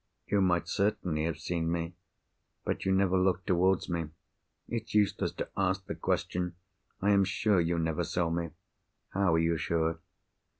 [0.25, 1.93] "You might certainly have seen me.
[2.65, 4.09] But you never looked towards me.
[4.67, 6.55] It's useless to ask the question.
[7.03, 8.49] I am sure you never saw me."
[9.13, 9.99] "How are you sure?"